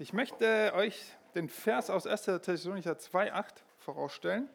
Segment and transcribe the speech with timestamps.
[0.00, 0.98] Ich möchte euch
[1.34, 2.22] den Vers aus 1.
[2.40, 3.44] Thessalonicher 2,8
[3.80, 4.48] vorausstellen,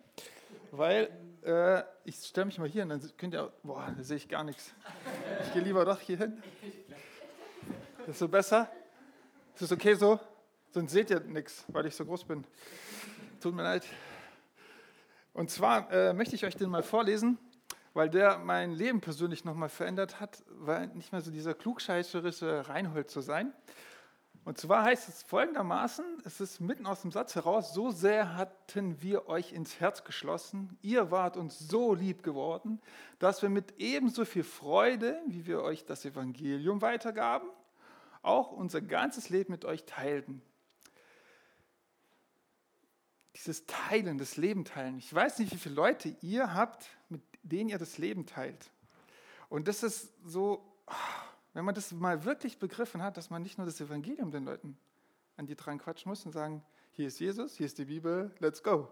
[0.71, 1.07] weil
[1.43, 4.43] äh, ich stelle mich mal hier und dann könnt ihr, boah, da sehe ich gar
[4.43, 4.73] nichts.
[5.43, 6.41] Ich gehe lieber doch hier hin.
[8.07, 8.71] Ist so besser?
[9.53, 10.19] Ist es okay so?
[10.71, 12.43] Sonst seht ihr nichts, weil ich so groß bin.
[13.39, 13.83] Tut mir leid.
[15.31, 17.37] Und zwar äh, möchte ich euch den mal vorlesen,
[17.93, 23.11] weil der mein Leben persönlich nochmal verändert hat, weil nicht mehr so dieser klugscheißerische Reinhold
[23.11, 23.53] zu sein.
[24.45, 29.01] Und zwar heißt es folgendermaßen, es ist mitten aus dem Satz heraus, so sehr hatten
[29.01, 32.79] wir euch ins Herz geschlossen, ihr wart uns so lieb geworden,
[33.17, 37.49] dass wir mit ebenso viel Freude, wie wir euch das Evangelium weitergaben,
[38.21, 40.43] auch unser ganzes Leben mit euch teilten.
[43.35, 44.99] Dieses Teilen, das Leben teilen.
[44.99, 48.69] Ich weiß nicht, wie viele Leute ihr habt, mit denen ihr das Leben teilt.
[49.49, 50.63] Und das ist so,
[51.55, 54.77] wenn man das mal wirklich begriffen hat, dass man nicht nur das Evangelium den Leuten
[55.37, 58.61] an die dran quatschen muss und sagen, hier ist Jesus, hier ist die Bibel, let's
[58.61, 58.89] go,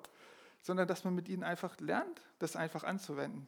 [0.62, 3.48] sondern dass man mit ihnen einfach lernt, das einfach anzuwenden.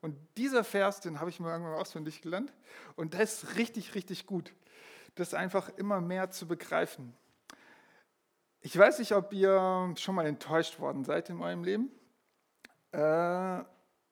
[0.00, 2.52] Und dieser Vers, den habe ich mir irgendwann auswendig gelernt
[2.94, 4.54] und das ist richtig, richtig gut,
[5.16, 7.14] das einfach immer mehr zu begreifen.
[8.60, 11.90] Ich weiß nicht, ob ihr schon mal enttäuscht worden seid in eurem Leben.
[12.92, 13.64] Äh,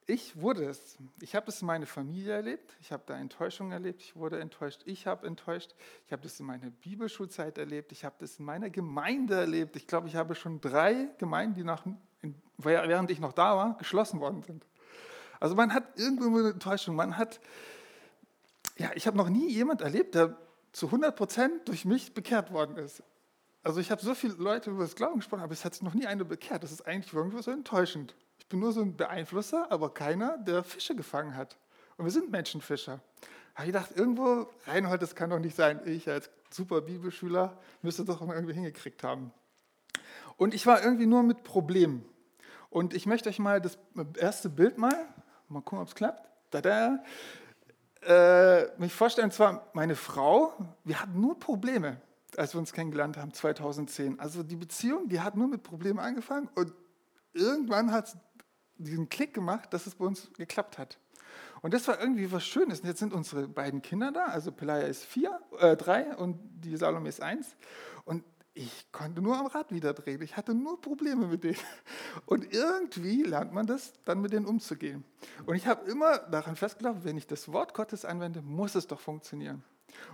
[0.07, 0.99] ich wurde es.
[1.21, 2.77] Ich habe es in meiner Familie erlebt.
[2.81, 4.03] Ich habe da Enttäuschung erlebt.
[4.03, 4.83] Ich wurde enttäuscht.
[4.85, 5.75] Ich habe enttäuscht.
[6.07, 7.91] Ich habe das in meiner Bibelschulzeit erlebt.
[7.93, 9.77] Ich habe das in meiner Gemeinde erlebt.
[9.77, 11.85] Ich glaube, ich habe schon drei Gemeinden, die nach,
[12.59, 14.67] während ich noch da war, geschlossen worden sind.
[15.41, 16.97] Also man hat irgendwo eine Enttäuschung.
[16.97, 17.41] Man hat,
[18.77, 20.37] ja, ich habe noch nie jemand erlebt, der
[20.73, 23.03] zu 100 Prozent durch mich bekehrt worden ist.
[23.63, 25.95] Also ich habe so viele Leute über das Glauben gesprochen, aber es hat sich noch
[25.95, 26.63] nie einer bekehrt.
[26.63, 28.15] Das ist eigentlich irgendwo so enttäuschend.
[28.45, 31.57] Ich bin nur so ein Beeinflusser, aber keiner, der Fische gefangen hat.
[31.97, 33.01] Und wir sind Menschenfischer.
[33.55, 35.81] Da habe ich gedacht, irgendwo, Reinhold, das kann doch nicht sein.
[35.87, 39.33] Ich als super Bibelschüler müsste doch irgendwie hingekriegt haben.
[40.37, 42.05] Und ich war irgendwie nur mit Problemen.
[42.69, 43.79] Und ich möchte euch mal das
[44.19, 44.95] erste Bild mal,
[45.49, 46.29] mal gucken, ob es klappt.
[46.51, 47.03] Da,
[48.03, 50.53] äh, mich vorstellen, zwar meine Frau,
[50.85, 52.01] wir hatten nur Probleme,
[52.37, 54.21] als wir uns kennengelernt haben, 2010.
[54.21, 56.73] Also die Beziehung, die hat nur mit Problemen angefangen und
[57.33, 58.17] irgendwann hat es
[58.79, 60.99] diesen Klick gemacht, dass es bei uns geklappt hat.
[61.63, 62.81] Und das war irgendwie was Schönes.
[62.81, 66.77] Und jetzt sind unsere beiden Kinder da, also Pelaya ist vier, äh, drei und die
[66.77, 67.57] Salome ist eins.
[68.05, 70.23] Und ich konnte nur am Rad wieder drehen.
[70.23, 71.57] Ich hatte nur Probleme mit denen.
[72.27, 75.05] Und irgendwie lernt man das, dann mit denen umzugehen.
[75.47, 79.01] Und ich habe immer daran festgeglaubt, wenn ich das Wort Gottes anwende, muss es doch
[79.01, 79.65] funktionieren.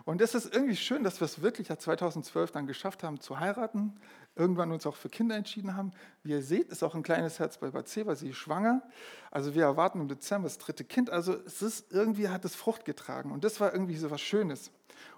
[0.05, 3.95] Und es ist irgendwie schön, dass wir es wirklich 2012 dann geschafft haben zu heiraten,
[4.37, 5.93] irgendwann uns auch für Kinder entschieden haben.
[6.23, 8.83] Wie ihr seht, ist auch ein kleines Herz bei Bathseba, sie ist schwanger.
[9.31, 11.11] Also wir erwarten im Dezember das dritte Kind.
[11.11, 14.71] Also es ist irgendwie hat es Frucht getragen und das war irgendwie so was Schönes.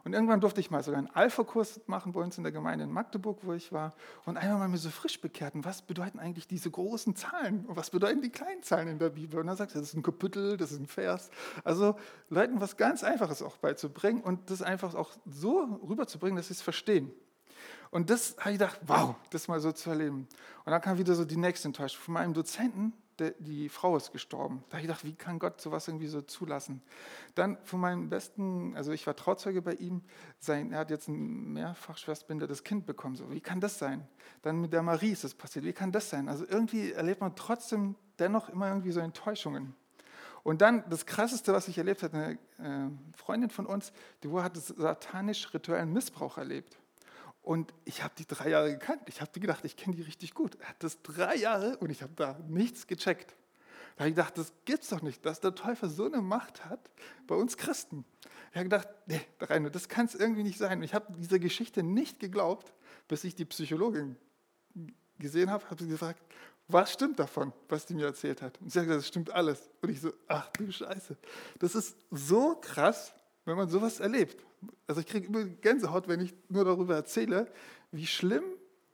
[0.04, 2.92] Und irgendwann durfte ich mal sogar einen Alpha-Kurs machen bei uns in der Gemeinde in
[2.92, 3.94] Magdeburg, wo ich war.
[4.24, 5.54] Und einmal mal mir so frisch bekehrt.
[5.54, 7.64] Und was bedeuten eigentlich diese großen Zahlen?
[7.66, 9.40] Und was bedeuten die kleinen Zahlen in der Bibel?
[9.40, 11.30] Und dann sagt er, das ist ein Kapitel, das ist ein Vers.
[11.64, 11.96] Also
[12.30, 16.62] Leuten was ganz Einfaches auch beizubringen und das einfach auch so rüberzubringen, dass sie es
[16.62, 17.12] verstehen.
[17.90, 20.26] Und das habe ich gedacht, wow, das mal so zu erleben.
[20.64, 22.94] Und dann kam wieder so die nächste Enttäuschung von meinem Dozenten,
[23.38, 24.64] die Frau ist gestorben.
[24.68, 26.82] Da habe ich gedacht, wie kann Gott sowas irgendwie so zulassen?
[27.34, 30.02] Dann von meinem besten, also ich war Trauzeuge bei ihm,
[30.38, 33.16] sein, er hat jetzt ein mehrfach schwerstbehindertes Kind bekommen.
[33.16, 34.06] So, wie kann das sein?
[34.42, 35.64] Dann mit der Marie ist es passiert.
[35.64, 36.28] Wie kann das sein?
[36.28, 39.74] Also irgendwie erlebt man trotzdem dennoch immer irgendwie so Enttäuschungen.
[40.42, 43.92] Und dann das Krasseste, was ich erlebt habe, eine äh, Freundin von uns,
[44.24, 46.78] die hat satanisch-rituellen Missbrauch erlebt.
[47.42, 49.02] Und ich habe die drei Jahre gekannt.
[49.06, 50.56] Ich habe gedacht, ich kenne die richtig gut.
[50.60, 53.34] Er hat das drei Jahre und ich habe da nichts gecheckt.
[53.96, 56.90] Da habe ich gedacht, das gibt's doch nicht, dass der Teufel so eine Macht hat
[57.26, 58.04] bei uns Christen.
[58.50, 60.78] Ich habe gedacht, nee, Rainer, das kann es irgendwie nicht sein.
[60.78, 62.72] Und ich habe dieser Geschichte nicht geglaubt,
[63.08, 64.16] bis ich die Psychologin
[65.18, 66.22] gesehen habe, habe sie gefragt,
[66.68, 68.60] was stimmt davon, was die mir erzählt hat?
[68.60, 69.68] Und sie hat gesagt, das stimmt alles.
[69.80, 71.16] Und ich so, ach du Scheiße.
[71.58, 73.12] Das ist so krass,
[73.44, 74.44] wenn man sowas erlebt.
[74.86, 77.50] Also ich kriege immer Gänsehaut, wenn ich nur darüber erzähle,
[77.90, 78.44] wie schlimm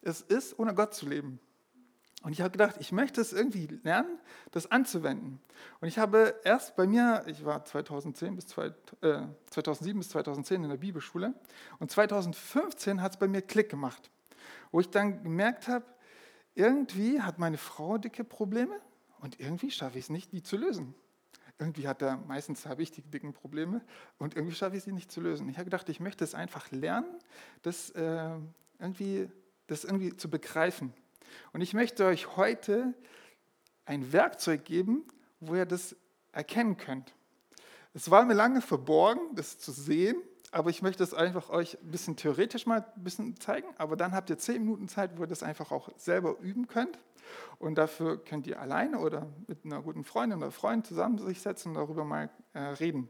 [0.02, 1.40] es ist, ohne Gott zu leben.
[2.22, 4.18] Und ich habe gedacht, ich möchte es irgendwie lernen,
[4.50, 5.40] das anzuwenden.
[5.80, 10.64] Und ich habe erst bei mir, ich war 2010 bis zwei, äh, 2007 bis 2010
[10.64, 11.34] in der Bibelschule
[11.78, 14.10] und 2015 hat es bei mir Klick gemacht,
[14.72, 15.84] wo ich dann gemerkt habe,
[16.56, 18.80] irgendwie hat meine Frau dicke Probleme
[19.20, 20.94] und irgendwie schaffe ich es nicht, die zu lösen
[21.58, 23.80] irgendwie hat er, meistens habe ich die dicken Probleme
[24.18, 25.48] und irgendwie schaffe ich sie nicht zu lösen.
[25.48, 27.08] Ich habe gedacht, ich möchte es einfach lernen,
[27.62, 28.30] das, äh,
[28.78, 29.28] irgendwie,
[29.66, 30.92] das irgendwie zu begreifen.
[31.52, 32.94] Und ich möchte euch heute
[33.84, 35.04] ein Werkzeug geben,
[35.40, 35.96] wo ihr das
[36.32, 37.14] erkennen könnt.
[37.94, 40.16] Es war mir lange verborgen, das zu sehen,
[40.50, 43.68] aber ich möchte es einfach euch ein bisschen theoretisch mal ein bisschen zeigen.
[43.76, 46.98] Aber dann habt ihr zehn Minuten Zeit, wo ihr das einfach auch selber üben könnt.
[47.58, 51.70] Und dafür könnt ihr alleine oder mit einer guten Freundin oder Freund zusammen sich setzen
[51.70, 53.08] und darüber mal äh, reden.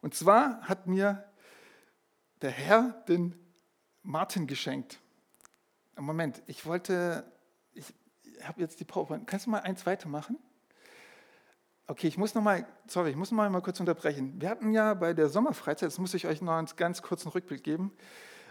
[0.00, 1.24] Und zwar hat mir
[2.40, 3.34] der Herr den
[4.02, 4.98] Martin geschenkt.
[5.96, 7.24] Moment, ich wollte,
[7.74, 7.86] ich
[8.42, 9.26] habe jetzt die PowerPoint.
[9.26, 10.36] Kannst du mal eins weitermachen?
[11.86, 14.40] Okay, ich muss noch mal, sorry, ich muss mal, mal kurz unterbrechen.
[14.40, 17.62] Wir hatten ja bei der Sommerfreizeit, das muss ich euch noch einen ganz kurzen Rückblick
[17.62, 17.92] geben,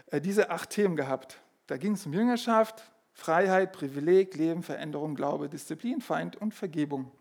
[0.06, 1.40] äh, diese acht Themen gehabt.
[1.66, 7.12] Da ging es um Jüngerschaft, Freiheit, Privileg, Leben, Veränderung, Glaube, Disziplin, Feind und Vergebung.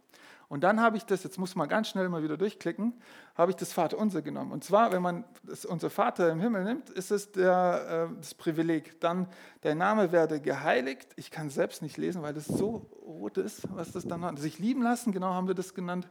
[0.52, 2.94] Und dann habe ich das, jetzt muss man ganz schnell mal wieder durchklicken,
[3.36, 4.52] habe ich das Vaterunser genommen.
[4.52, 8.34] Und zwar, wenn man das, unser Vater im Himmel nimmt, ist es der, äh, das
[8.34, 9.00] Privileg.
[9.00, 9.28] Dann,
[9.64, 11.08] der Name werde geheiligt.
[11.16, 14.40] Ich kann es selbst nicht lesen, weil das so rot ist, was das dann hat.
[14.40, 16.10] Sich lieben lassen, genau haben wir das genannt.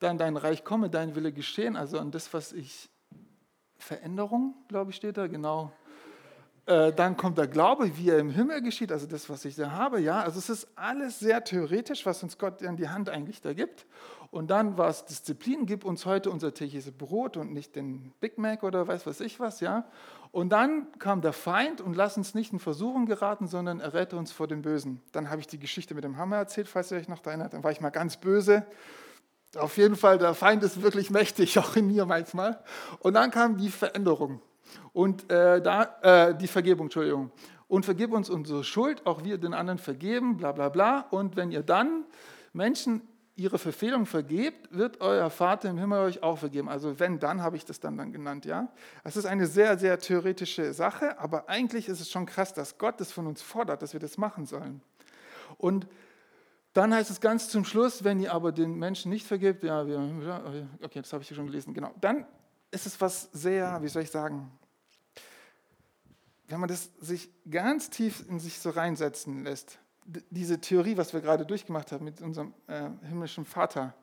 [0.00, 1.76] Dann dein Reich komme, dein Wille geschehen.
[1.76, 2.90] Also an das, was ich,
[3.76, 5.70] Veränderung, glaube ich, steht da, genau.
[6.68, 9.70] Äh, dann kommt der Glaube, wie er im Himmel geschieht, also das, was ich da
[9.70, 10.00] habe.
[10.00, 13.54] Ja, also es ist alles sehr theoretisch, was uns Gott in die Hand eigentlich da
[13.54, 13.86] gibt.
[14.30, 18.36] Und dann war es Disziplin, gib uns heute unser tägliches Brot und nicht den Big
[18.36, 19.86] Mac oder weiß was ich was, ja.
[20.30, 24.30] Und dann kam der Feind und lass uns nicht in Versuchung geraten, sondern errette uns
[24.30, 25.00] vor dem Bösen.
[25.12, 27.54] Dann habe ich die Geschichte mit dem Hammer erzählt, falls ihr euch noch erinnert.
[27.54, 28.66] Dann war ich mal ganz böse.
[29.56, 32.62] Auf jeden Fall, der Feind ist wirklich mächtig, auch in mir manchmal.
[32.98, 34.42] Und dann kam die Veränderung.
[34.98, 37.30] Und äh, da, äh, die Vergebung, Entschuldigung.
[37.68, 41.06] Und vergib uns unsere Schuld, auch wir den anderen vergeben, bla bla bla.
[41.10, 42.04] Und wenn ihr dann
[42.52, 43.02] Menschen
[43.36, 46.68] ihre Verfehlung vergebt, wird euer Vater im Himmel euch auch vergeben.
[46.68, 48.72] Also wenn, dann habe ich das dann, dann genannt, ja.
[49.04, 53.00] Es ist eine sehr, sehr theoretische Sache, aber eigentlich ist es schon krass, dass Gott
[53.00, 54.82] das von uns fordert, dass wir das machen sollen.
[55.58, 55.86] Und
[56.72, 60.66] dann heißt es ganz zum Schluss, wenn ihr aber den Menschen nicht vergibt, ja, wir,
[60.82, 61.94] okay, das habe ich schon gelesen, genau.
[62.00, 62.26] Dann
[62.72, 64.50] ist es was sehr, wie soll ich sagen,
[66.48, 69.78] wenn man das sich ganz tief in sich so reinsetzen lässt,
[70.30, 73.94] diese Theorie, was wir gerade durchgemacht haben mit unserem äh, himmlischen Vater,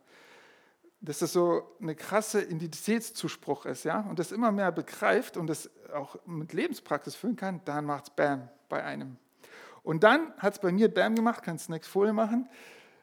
[1.01, 5.69] dass das so eine krasse Identitätszuspruch ist, ja, und das immer mehr begreift und das
[5.93, 9.17] auch mit Lebenspraxis füllen kann, dann macht es Bam bei einem.
[9.83, 12.47] Und dann hat es bei mir Bam gemacht, kannst du nächste Folie machen.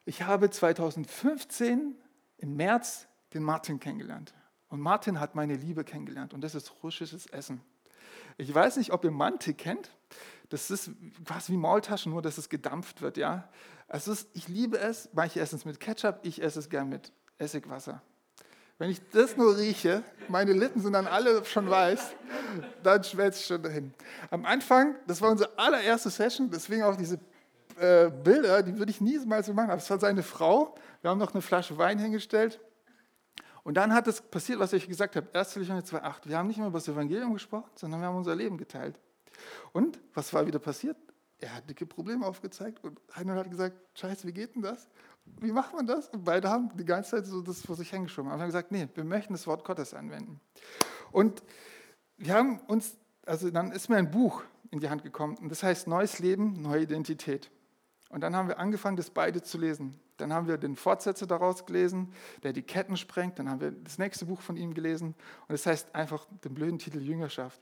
[0.05, 1.97] Ich habe 2015
[2.39, 4.35] im März den Martin kennengelernt.
[4.69, 7.61] Und Martin hat meine Liebe kennengelernt und das ist russisches Essen.
[8.37, 9.91] Ich weiß nicht, ob ihr Manti kennt.
[10.49, 10.91] Das ist
[11.25, 13.17] quasi wie Maultaschen, nur dass es gedampft wird.
[13.17, 13.49] Ja?
[13.89, 17.13] Also ist, ich liebe es, manche essen es mit Ketchup, ich esse es gern mit
[17.39, 18.03] Essigwasser.
[18.79, 22.15] Wenn ich das nur rieche, meine Lippen sind dann alle schon weiß,
[22.83, 23.95] dann schmelzt es schon dahin.
[24.31, 27.21] Am Anfang, das war unsere allererste Session, deswegen auch diese
[27.79, 29.71] äh, Bilder, die würde ich nie mal so machen.
[29.71, 30.75] Aber es war seine Frau.
[31.01, 32.61] Wir haben noch eine Flasche Wein hingestellt.
[33.65, 35.55] Und dann hat es passiert, was ich gesagt habe, 1.
[35.55, 36.29] Johannes 2,8.
[36.29, 38.99] Wir haben nicht mehr über das Evangelium gesprochen, sondern wir haben unser Leben geteilt.
[39.73, 40.97] Und was war wieder passiert?
[41.39, 44.89] Er hat dicke Probleme aufgezeigt und Reinhold hat gesagt, scheiße, wie geht denn das?
[45.25, 46.09] Wie macht man das?
[46.09, 48.31] Und beide haben die ganze Zeit so das vor sich hingeschoben.
[48.31, 50.41] Aber wir haben gesagt, nee, wir möchten das Wort Gottes anwenden.
[51.11, 51.43] Und
[52.17, 55.63] wir haben uns, also dann ist mir ein Buch in die Hand gekommen und das
[55.63, 57.51] heißt Neues Leben, neue Identität.
[58.09, 59.99] Und dann haben wir angefangen, das beide zu lesen.
[60.23, 62.13] Dann haben wir den Fortsetzer daraus gelesen,
[62.45, 63.39] der die Ketten sprengt.
[63.39, 65.17] Dann haben wir das nächste Buch von ihm gelesen.
[65.49, 67.61] Und es das heißt einfach den blöden Titel Jüngerschaft.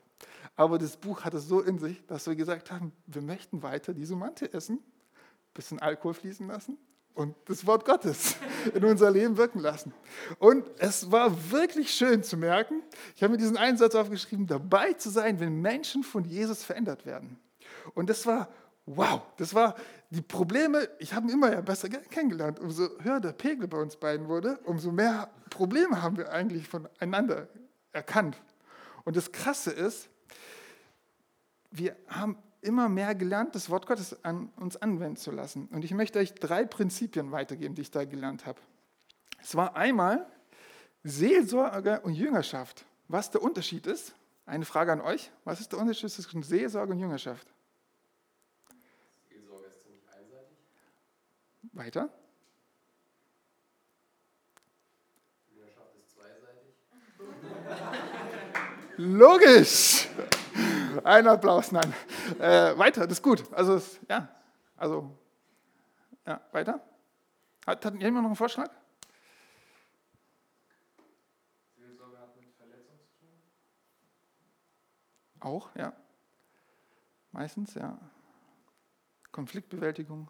[0.55, 3.93] Aber das Buch hat es so in sich, dass wir gesagt haben, wir möchten weiter
[3.93, 4.79] diese Mante essen,
[5.53, 6.77] bisschen Alkohol fließen lassen
[7.15, 8.35] und das Wort Gottes
[8.75, 9.93] in unser Leben wirken lassen.
[10.37, 12.83] Und es war wirklich schön zu merken,
[13.15, 17.39] ich habe mir diesen Einsatz aufgeschrieben, dabei zu sein, wenn Menschen von Jesus verändert werden.
[17.95, 18.49] Und das war
[18.95, 19.75] wow, das war
[20.09, 22.59] die Probleme, ich habe ihn immer ja besser kennengelernt.
[22.59, 27.47] Umso höher der Pegel bei uns beiden wurde, umso mehr Probleme haben wir eigentlich voneinander
[27.91, 28.37] erkannt.
[29.03, 30.09] Und das Krasse ist,
[31.71, 35.67] wir haben immer mehr gelernt, das Wort Gottes an uns anwenden zu lassen.
[35.71, 38.59] Und ich möchte euch drei Prinzipien weitergeben, die ich da gelernt habe.
[39.41, 40.27] Es war einmal
[41.03, 42.85] Seelsorge und Jüngerschaft.
[43.07, 44.13] Was der Unterschied ist,
[44.45, 47.47] eine Frage an euch, was ist der Unterschied zwischen Seelsorge und Jüngerschaft?
[51.73, 52.09] Weiter.
[55.49, 56.75] Jüngerschaft ist zweiseitig.
[58.97, 60.09] Logisch.
[61.03, 61.93] Ein Applaus, nein.
[62.39, 63.51] Äh, weiter, das ist gut.
[63.53, 64.27] Also, ja,
[64.75, 65.17] also,
[66.25, 66.81] ja, weiter.
[67.65, 68.69] Hat, hat jemand noch einen Vorschlag?
[71.77, 73.29] Seelsorge hat mit Verletzung zu tun.
[75.39, 75.93] Auch, ja.
[77.31, 77.97] Meistens, ja.
[79.31, 80.29] Konfliktbewältigung.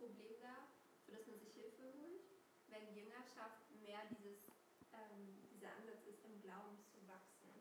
[0.00, 0.64] Problem da,
[1.04, 2.24] für das man sich Hilfe holt?
[6.40, 7.52] Glauben zu wachsen.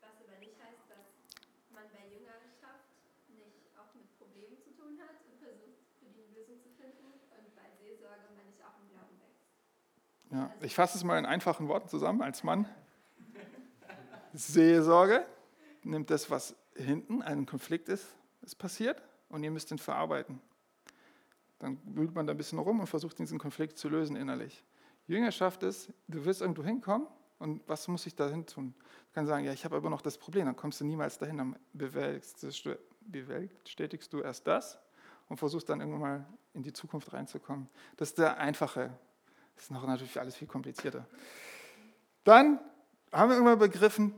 [0.00, 1.20] Was aber nicht heißt, dass
[1.70, 2.88] man bei Jüngerschaft
[3.28, 7.12] nicht auch mit Problemen zu tun hat und versucht, für die eine Lösung zu finden
[7.12, 9.46] und bei Seelsorge man nicht auch im Glauben wächst.
[10.30, 12.68] Ja, ich fasse es mal in einfachen Worten zusammen als Mann.
[14.32, 15.24] Seelsorge
[15.82, 18.06] nimmt das, was hinten ein Konflikt ist,
[18.42, 20.40] ist passiert, und ihr müsst ihn verarbeiten.
[21.58, 24.62] Dann wühlt man da ein bisschen rum und versucht diesen Konflikt zu lösen innerlich.
[25.06, 27.06] Jüngerschaft ist, du wirst irgendwo hinkommen
[27.38, 28.74] und was muss ich dahin tun?
[28.78, 31.38] Du kannst sagen, ja, ich habe aber noch das Problem, dann kommst du niemals dahin,
[31.38, 31.56] dann
[33.02, 34.78] bestätigst du erst das
[35.28, 37.68] und versuchst dann irgendwann mal in die Zukunft reinzukommen.
[37.96, 38.98] Das ist der einfache.
[39.56, 41.06] Das ist noch natürlich alles viel komplizierter.
[42.24, 42.60] Dann
[43.12, 44.14] haben wir irgendwann begriffen,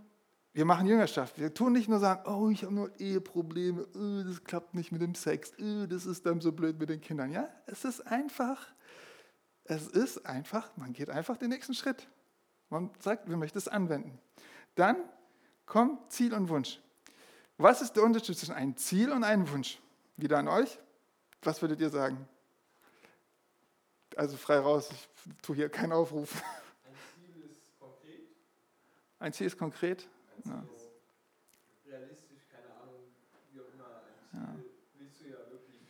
[0.53, 1.39] wir machen Jüngerschaft.
[1.39, 5.01] Wir tun nicht nur sagen, oh, ich habe nur Eheprobleme, oh, das klappt nicht mit
[5.01, 7.31] dem Sex, oh, das ist dann so blöd mit den Kindern.
[7.31, 8.67] Ja, es ist einfach,
[9.65, 12.09] es ist einfach, man geht einfach den nächsten Schritt.
[12.71, 14.19] Man sagt, wir möchten es anwenden.
[14.75, 14.97] Dann
[15.65, 16.81] kommt Ziel und Wunsch.
[17.57, 19.81] Was ist der Unterschied zwischen einem Ziel und einem Wunsch?
[20.17, 20.79] Wieder an euch.
[21.43, 22.29] Was würdet ihr sagen?
[24.19, 25.09] Also frei raus, ich
[25.43, 26.43] tue hier keinen Aufruf.
[26.43, 28.21] Ein Ziel ist konkret.
[29.21, 30.09] Ein Ziel ist konkret.
[30.45, 30.65] Ein Ja.
[30.67, 30.91] Ziel
[31.71, 32.99] ist realistisch, keine Ahnung,
[33.53, 34.03] wie auch immer.
[34.33, 34.55] Ein Ziel Ja.
[34.99, 35.83] willst du ja wirklich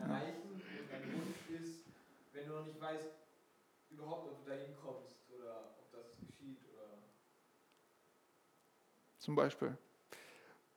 [0.00, 1.84] erreichen und dein Wunsch ist,
[2.32, 3.06] wenn du noch nicht weißt,
[3.90, 6.98] überhaupt, ob du dahin kommst oder ob das geschieht oder
[9.20, 9.78] Zum Beispiel.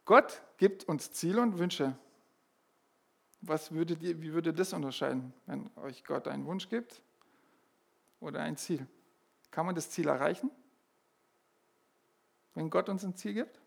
[0.06, 1.98] Gott gibt uns Ziele und Wünsche.
[3.46, 7.02] Was würdet ihr, wie würde das unterscheiden, wenn euch Gott einen Wunsch gibt
[8.22, 8.88] oder ein Ziel?
[9.52, 10.50] Kann man das Ziel erreichen,
[12.54, 13.60] wenn Gott uns ein Ziel gibt?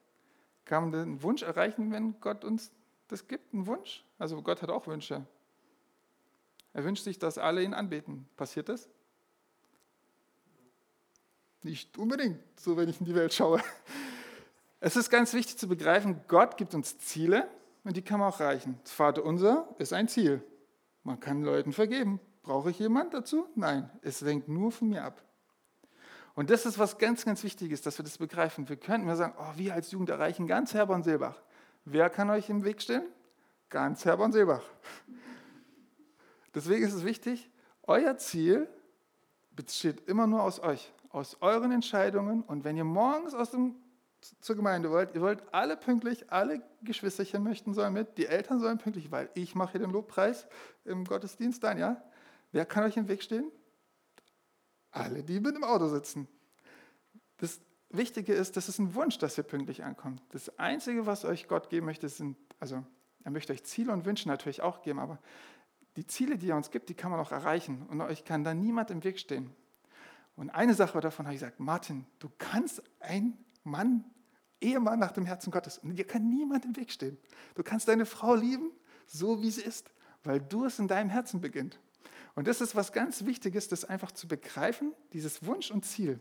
[0.65, 2.73] Kann man den Wunsch erreichen, wenn Gott uns
[3.09, 4.03] das gibt, einen Wunsch?
[4.19, 5.27] Also Gott hat auch Wünsche.
[6.73, 8.27] Er wünscht sich, dass alle ihn anbeten.
[8.37, 8.89] Passiert das?
[11.63, 13.63] Nicht unbedingt, so wenn ich in die Welt schaue.
[14.81, 17.47] Es ist ganz wichtig zu begreifen, Gott gibt uns Ziele
[17.87, 18.81] und die kann man auch erreichen.
[18.83, 20.43] Das Vaterunser ist ein Ziel.
[21.05, 22.19] Man kann Leuten vergeben.
[22.43, 23.47] Brauche ich jemand dazu?
[23.55, 25.23] Nein, es hängt nur von mir ab.
[26.35, 28.69] Und das ist was ganz, ganz Wichtiges, dass wir das begreifen.
[28.69, 31.41] Wir könnten mir sagen, oh, wir als Jugend erreichen ganz Herborn Seelbach.
[31.85, 33.05] Wer kann euch im Weg stehen?
[33.71, 34.65] Ganz Herborn Seelbach.
[36.57, 37.49] Deswegen ist es wichtig,
[37.85, 38.69] euer Ziel
[39.53, 42.43] besteht immer nur aus euch, aus euren Entscheidungen.
[42.43, 43.77] Und wenn ihr morgens aus dem
[44.41, 48.79] zur Gemeinde wollt, ihr wollt alle pünktlich, alle Geschwisterchen möchten sollen mit, die Eltern sollen
[48.79, 50.47] pünktlich, weil ich mache hier den Lobpreis
[50.85, 52.03] im Gottesdienst dann, ja?
[52.53, 53.51] Wer kann euch im Weg stehen?
[54.91, 56.29] Alle, die mit dem Auto sitzen.
[57.39, 60.23] Das Wichtige ist, das ist ein Wunsch, dass ihr pünktlich ankommt.
[60.31, 62.85] Das Einzige, was euch Gott geben möchte, sind, also
[63.25, 65.19] er möchte euch Ziele und Wünsche natürlich auch geben, aber
[65.97, 68.55] die Ziele, die er uns gibt, die kann man auch erreichen und euch kann da
[68.55, 69.55] niemand im Weg stehen.
[70.37, 74.05] Und eine Sache davon habe ich gesagt, Martin, du kannst ein Mann,
[74.61, 75.79] Ehemann nach dem Herzen Gottes.
[75.79, 77.19] Und dir kann niemand im Weg stehen.
[77.55, 78.71] Du kannst deine Frau lieben,
[79.07, 79.91] so wie sie ist,
[80.25, 81.79] weil du es in deinem Herzen beginnt.
[82.35, 86.21] Und das ist was ganz Wichtiges, das einfach zu begreifen, dieses Wunsch und Ziel.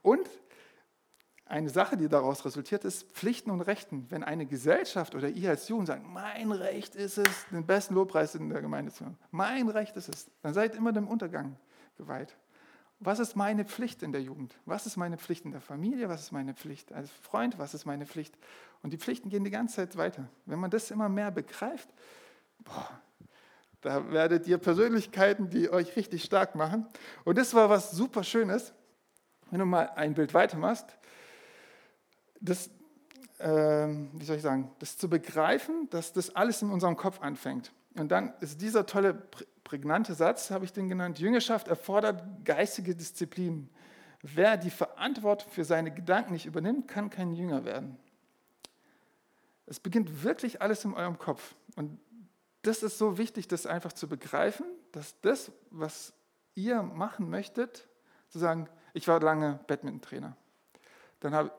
[0.00, 0.28] Und
[1.44, 4.06] eine Sache, die daraus resultiert, ist Pflichten und Rechten.
[4.08, 8.34] Wenn eine Gesellschaft oder ihr als Jugend sagt, mein Recht ist es, den besten Lobpreis
[8.34, 11.56] in der Gemeinde zu haben, mein Recht ist es, dann seid immer dem Untergang
[11.98, 12.34] geweiht.
[13.04, 14.54] Was ist meine Pflicht in der Jugend?
[14.64, 16.08] Was ist meine Pflicht in der Familie?
[16.08, 17.58] Was ist meine Pflicht als Freund?
[17.58, 18.32] Was ist meine Pflicht?
[18.82, 20.28] Und die Pflichten gehen die ganze Zeit weiter.
[20.46, 21.88] Wenn man das immer mehr begreift,
[22.60, 22.88] boah,
[23.80, 26.86] da werdet ihr Persönlichkeiten, die euch richtig stark machen.
[27.24, 28.72] Und das war was super Schönes,
[29.50, 30.96] wenn du mal ein Bild weitermachst.
[32.40, 32.70] Das,
[33.38, 37.72] äh, wie soll ich sagen, das zu begreifen, dass das alles in unserem Kopf anfängt.
[37.96, 39.20] Und dann ist dieser tolle,
[39.72, 43.70] prägnante Satz, habe ich den genannt, Jüngerschaft erfordert geistige Disziplin.
[44.20, 47.96] Wer die Verantwortung für seine Gedanken nicht übernimmt, kann kein Jünger werden.
[49.64, 51.54] Es beginnt wirklich alles in eurem Kopf.
[51.74, 51.98] Und
[52.60, 56.12] das ist so wichtig, das einfach zu begreifen, dass das, was
[56.54, 57.88] ihr machen möchtet,
[58.28, 60.36] zu sagen, ich war lange Badminton-Trainer.
[61.20, 61.50] Dann habe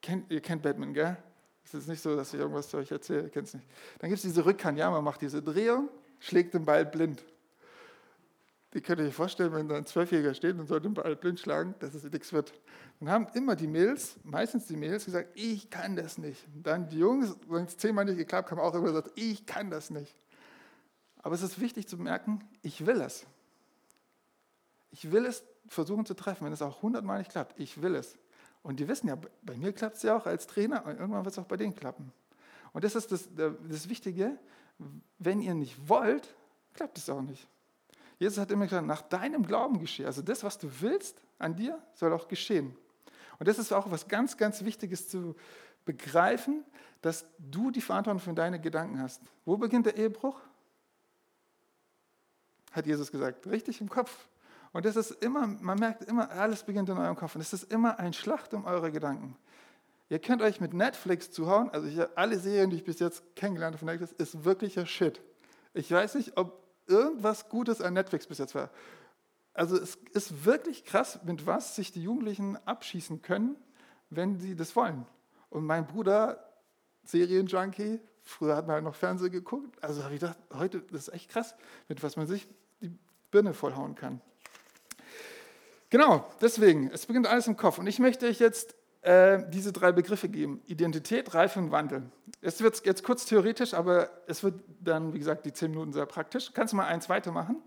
[0.00, 1.18] kennt, ihr kennt Badminton, gell?
[1.66, 3.66] Es ist nicht so, dass ich irgendwas zu euch erzähle, ihr kennt es nicht.
[3.98, 7.24] Dann gibt es diese Rückhand, ja, man macht diese Drehung, schlägt den Ball blind.
[8.72, 11.40] Wie könnt ihr euch vorstellen, wenn da ein Zwölfjähriger steht und soll den Ball blind
[11.40, 12.52] schlagen, dass es nichts wird.
[13.00, 16.46] Dann haben immer die Mädels, meistens die Mädels, gesagt, ich kann das nicht.
[16.54, 19.70] Und dann die Jungs, wenn es zehnmal nicht geklappt, haben auch immer gesagt, ich kann
[19.70, 20.14] das nicht.
[21.22, 23.26] Aber es ist wichtig zu merken, ich will es.
[24.92, 27.58] Ich will es versuchen zu treffen, wenn es auch hundertmal nicht klappt.
[27.58, 28.16] Ich will es.
[28.62, 31.32] Und die wissen ja, bei mir klappt es ja auch als Trainer und irgendwann wird
[31.32, 32.12] es auch bei denen klappen.
[32.72, 34.38] Und das ist das, das Wichtige,
[35.18, 36.34] wenn ihr nicht wollt,
[36.74, 37.46] klappt es auch nicht.
[38.18, 40.06] Jesus hat immer gesagt, nach deinem Glauben geschehe.
[40.06, 42.76] Also das, was du willst an dir, soll auch geschehen.
[43.38, 45.34] Und das ist auch was ganz, ganz Wichtiges zu
[45.86, 46.64] begreifen,
[47.00, 49.22] dass du die Verantwortung für deine Gedanken hast.
[49.46, 50.38] Wo beginnt der Ehebruch?
[52.72, 53.46] Hat Jesus gesagt.
[53.46, 54.28] Richtig im Kopf.
[54.72, 57.34] Und das ist immer, man merkt immer, alles beginnt in eurem Kopf.
[57.34, 59.36] Und es ist immer ein Schlacht um eure Gedanken.
[60.10, 61.70] Ihr könnt euch mit Netflix zuhauen.
[61.70, 65.20] Also ich, alle Serien, die ich bis jetzt kennengelernt habe von Netflix, ist wirklicher Shit.
[65.72, 68.70] Ich weiß nicht, ob irgendwas Gutes an Netflix bis jetzt war.
[69.54, 73.56] Also es ist wirklich krass, mit was sich die Jugendlichen abschießen können,
[74.10, 75.06] wenn sie das wollen.
[75.48, 76.44] Und mein Bruder,
[77.04, 81.14] Serienjunkie, früher hat man halt noch Fernsehen geguckt, also habe ich gedacht, heute, das ist
[81.14, 81.54] echt krass,
[81.88, 82.48] mit was man sich
[82.80, 82.92] die
[83.30, 84.20] Birne vollhauen kann.
[85.88, 87.78] Genau, deswegen, es beginnt alles im Kopf.
[87.78, 90.62] Und ich möchte euch jetzt äh, diese drei Begriffe geben.
[90.66, 92.02] Identität, Reife und Wandel.
[92.42, 96.06] Es wird jetzt kurz theoretisch, aber es wird dann, wie gesagt, die zehn Minuten sehr
[96.06, 96.52] praktisch.
[96.52, 97.62] Kannst du mal eins weitermachen?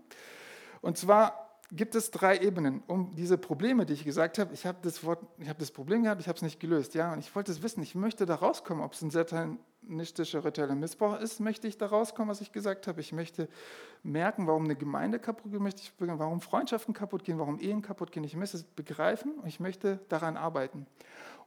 [0.80, 4.78] Und zwar gibt es drei Ebenen, um diese Probleme, die ich gesagt habe, ich habe
[4.82, 6.94] das, hab das Problem gehabt, ich habe es nicht gelöst.
[6.94, 7.12] Ja?
[7.12, 9.10] Und ich wollte es wissen, ich möchte da rauskommen, ob es ein
[9.84, 13.00] satanistischer ritueller Missbrauch ist, möchte ich da rauskommen, was ich gesagt habe.
[13.00, 13.48] Ich möchte
[14.02, 18.12] merken, warum eine Gemeinde kaputt geht, möchte ich warum Freundschaften kaputt gehen, warum Ehen kaputt
[18.12, 18.24] gehen.
[18.24, 20.86] Ich möchte es begreifen und ich möchte daran arbeiten.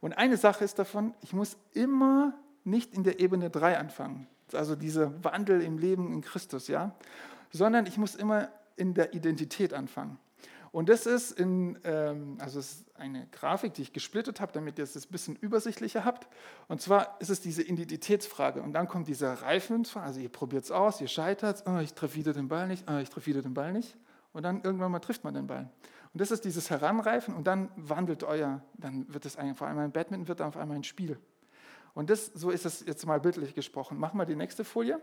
[0.01, 4.75] Und eine Sache ist davon, ich muss immer nicht in der Ebene 3 anfangen, also
[4.75, 6.95] dieser Wandel im Leben in Christus, ja,
[7.51, 10.19] sondern ich muss immer in der Identität anfangen.
[10.77, 14.83] Und das ist, in, ähm, also ist eine Grafik, die ich gesplittet habe, damit ihr
[14.83, 16.27] es ein bisschen übersichtlicher habt.
[16.67, 18.61] Und zwar ist es diese Identitätsfrage.
[18.61, 22.13] Und dann kommt dieser Reifensfrage, also ihr probiert es aus, ihr scheitert, oh, ich treffe
[22.13, 23.97] wieder den Ball nicht, oh, ich treffe wieder den Ball nicht.
[24.33, 25.67] Und dann irgendwann mal trifft man den Ball.
[26.13, 29.91] Und das ist dieses Heranreifen und dann wandelt euer, dann wird es vor allem ein
[29.91, 31.17] Badminton, wird dann auf einmal ein Spiel.
[31.95, 33.97] Und das, so ist es jetzt mal bildlich gesprochen.
[33.97, 35.01] Machen wir die nächste Folie.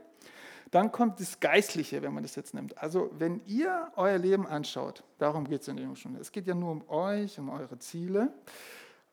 [0.74, 2.76] Dann kommt das Geistliche, wenn man das jetzt nimmt.
[2.78, 6.18] Also wenn ihr euer Leben anschaut, darum geht es in der Jungstunde.
[6.18, 8.32] Es geht ja nur um euch, um eure Ziele.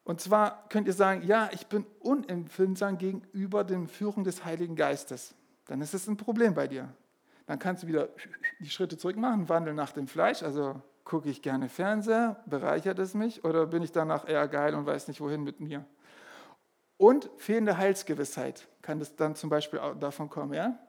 [0.04, 5.36] Und zwar könnt ihr sagen, ja, ich bin unempfindsam gegenüber den Führung des Heiligen Geistes.
[5.68, 6.90] Dann ist es ein Problem bei dir.
[7.46, 8.10] Dann kannst du wieder
[8.60, 10.42] die Schritte zurück machen, wandeln nach dem Fleisch.
[10.42, 14.88] Also gucke ich gerne Fernseher, bereichert es mich oder bin ich danach eher geil und
[14.88, 15.86] weiß nicht, wohin mit mir?
[16.98, 20.54] Und fehlende Heilsgewissheit kann das dann zum Beispiel davon kommen.
[20.54, 20.80] Ja?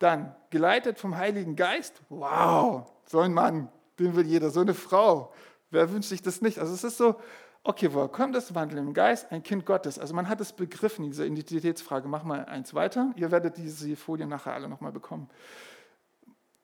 [0.00, 2.00] Dann geleitet vom Heiligen Geist.
[2.08, 5.32] Wow, so ein Mann, den will jeder, so eine Frau.
[5.70, 6.58] Wer wünscht sich das nicht?
[6.58, 7.16] Also es ist so,
[7.62, 8.54] okay, woher kommt das?
[8.54, 9.98] Wandel im Geist, ein Kind Gottes.
[9.98, 12.08] Also man hat es begriffen, diese Identitätsfrage.
[12.08, 13.12] Mach mal eins weiter.
[13.14, 15.28] Ihr werdet diese Folien nachher alle nochmal bekommen.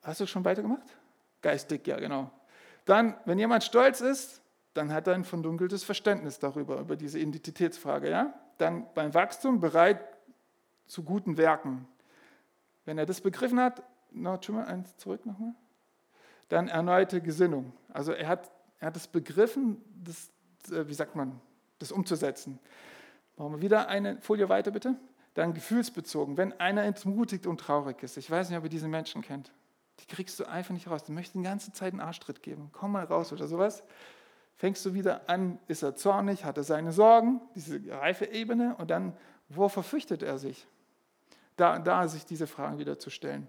[0.03, 0.97] Hast du schon weitergemacht?
[1.43, 2.31] Geistig, ja, genau.
[2.87, 4.41] Dann, wenn jemand stolz ist,
[4.73, 8.09] dann hat er ein verdunkeltes Verständnis darüber, über diese Identitätsfrage.
[8.09, 8.35] Ja?
[8.57, 10.01] Dann beim Wachstum bereit
[10.87, 11.87] zu guten Werken.
[12.87, 15.55] Wenn er das begriffen hat, noch mal eins zurück nochmal,
[16.49, 17.73] dann erneute Gesinnung.
[17.93, 20.31] Also er hat, er hat es begriffen, das,
[20.71, 21.39] äh, wie sagt man,
[21.79, 22.59] das umzusetzen.
[23.37, 24.95] Machen wir wieder eine Folie weiter, bitte.
[25.35, 26.39] Dann gefühlsbezogen.
[26.39, 29.53] Wenn einer entmutigt und traurig ist, ich weiß nicht, ob ihr diese Menschen kennt,
[30.01, 31.05] die kriegst du einfach nicht raus.
[31.05, 32.71] Die möchten die ganze Zeit einen Arschtritt geben.
[32.73, 33.83] Komm mal raus oder sowas.
[34.57, 38.91] Fängst du wieder an, ist er zornig, hat er seine Sorgen, diese reife Ebene, und
[38.91, 39.13] dann,
[39.51, 40.67] wo verfürchtet er sich?
[41.57, 43.49] Da, da sich diese Fragen wieder zu stellen.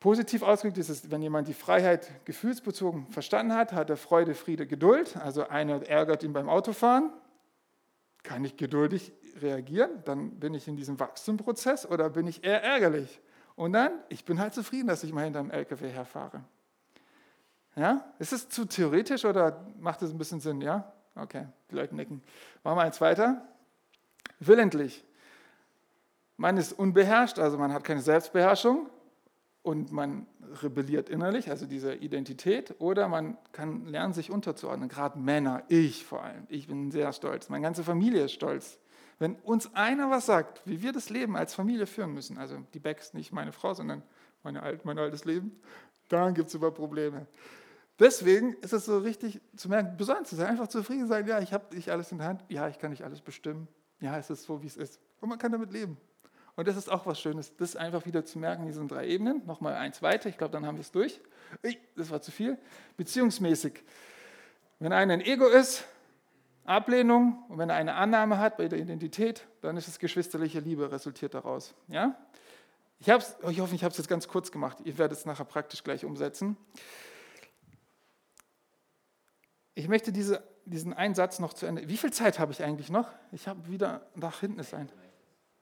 [0.00, 4.66] Positiv ausgedrückt ist es, wenn jemand die Freiheit gefühlsbezogen verstanden hat, hat er Freude, Friede,
[4.66, 5.16] Geduld.
[5.18, 7.12] Also einer ärgert ihn beim Autofahren,
[8.22, 13.20] kann ich geduldig reagieren, dann bin ich in diesem Wachstumprozess oder bin ich eher ärgerlich.
[13.56, 16.44] Und dann, ich bin halt zufrieden, dass ich mal hinter einem LKW herfahre.
[17.76, 18.12] Ja?
[18.18, 20.62] Ist es zu theoretisch oder macht es ein bisschen Sinn?
[20.62, 20.92] Ja?
[21.14, 22.22] Okay, die Leute nicken.
[22.64, 23.46] Machen wir eins weiter.
[24.38, 25.04] Willentlich.
[26.40, 28.88] Man ist unbeherrscht, also man hat keine Selbstbeherrschung
[29.60, 30.26] und man
[30.62, 34.88] rebelliert innerlich, also diese Identität, oder man kann lernen, sich unterzuordnen.
[34.88, 36.46] Gerade Männer, ich vor allem.
[36.48, 37.50] Ich bin sehr stolz.
[37.50, 38.78] Meine ganze Familie ist stolz.
[39.18, 42.80] Wenn uns einer was sagt, wie wir das Leben als Familie führen müssen, also die
[42.80, 44.02] Becks, nicht meine Frau, sondern
[44.42, 45.60] meine alt, mein altes Leben,
[46.08, 47.26] dann gibt es über Probleme.
[47.98, 51.52] Deswegen ist es so richtig zu merken, besonders zu sein, einfach zufrieden sein, ja, ich
[51.52, 53.68] habe nicht alles in der Hand, ja, ich kann nicht alles bestimmen,
[54.00, 54.98] ja, es ist so, wie es ist.
[55.20, 55.98] Und man kann damit leben.
[56.56, 59.44] Und das ist auch was Schönes, das einfach wieder zu merken, diese drei Ebenen.
[59.46, 61.20] Nochmal eins weiter, ich glaube, dann haben wir es durch.
[61.96, 62.58] Das war zu viel.
[62.96, 63.82] Beziehungsmäßig.
[64.78, 65.84] Wenn einer ein Ego ist,
[66.64, 70.90] Ablehnung und wenn er eine Annahme hat bei der Identität, dann ist es geschwisterliche Liebe,
[70.92, 71.74] resultiert daraus.
[71.88, 72.16] Ja?
[73.00, 74.78] Ich, ich hoffe, ich habe es jetzt ganz kurz gemacht.
[74.84, 76.56] Ihr werdet es nachher praktisch gleich umsetzen.
[79.74, 81.88] Ich möchte diese, diesen einen Satz noch zu Ende.
[81.88, 83.08] Wie viel Zeit habe ich eigentlich noch?
[83.32, 84.90] Ich habe wieder nach hinten ist ein.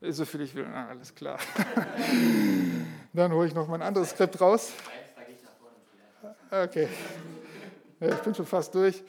[0.00, 1.38] So viel ich will, Na, alles klar.
[3.12, 4.72] Dann hole ich noch mein anderes Skript raus.
[6.50, 6.88] Okay.
[7.98, 9.02] Ja, ich bin schon fast durch.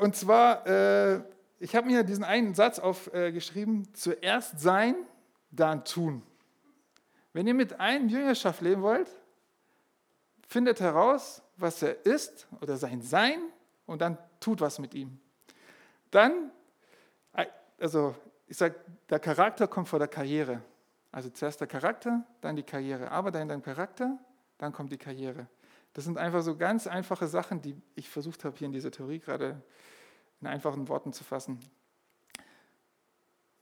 [0.00, 1.20] Und zwar, äh,
[1.58, 4.94] ich habe mir diesen einen Satz aufgeschrieben, zuerst sein,
[5.50, 6.22] dann tun.
[7.32, 9.08] Wenn ihr mit einem Jüngerschaft leben wollt,
[10.46, 13.40] findet heraus, was er ist oder sein Sein
[13.86, 15.18] und dann tut was mit ihm.
[16.10, 16.50] Dann,
[17.78, 18.14] also
[18.46, 18.74] ich sage,
[19.08, 20.62] der Charakter kommt vor der Karriere.
[21.12, 23.10] Also zuerst der Charakter, dann die Karriere.
[23.10, 24.18] Aber dann dein Charakter,
[24.58, 25.46] dann kommt die Karriere.
[25.92, 29.20] Das sind einfach so ganz einfache Sachen, die ich versucht habe, hier in dieser Theorie
[29.20, 29.62] gerade
[30.40, 31.60] in einfachen Worten zu fassen.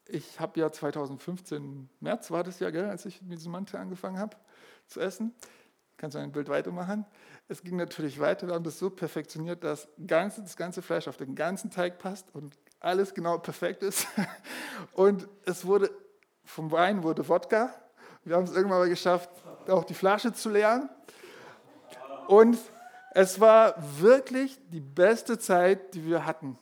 [0.07, 4.19] Ich habe ja 2015, März war das ja, gell, als ich mit diesem Mantel angefangen
[4.19, 4.37] habe
[4.87, 5.35] zu essen.
[5.97, 7.05] Kannst du ein Bild weitermachen?
[7.49, 8.49] Es ging natürlich weiter.
[8.49, 12.35] Wir haben das so perfektioniert, dass ganze, das ganze Fleisch auf den ganzen Teig passt
[12.35, 14.07] und alles genau perfekt ist.
[14.93, 15.91] Und es wurde,
[16.45, 17.75] vom Wein wurde Wodka.
[18.25, 19.31] Wir haben es irgendwann mal geschafft,
[19.69, 20.89] auch die Flasche zu leeren.
[22.29, 22.59] Und
[23.15, 26.59] es war wirklich die beste Zeit, die wir hatten.